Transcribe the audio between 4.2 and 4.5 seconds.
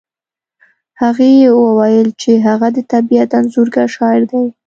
دی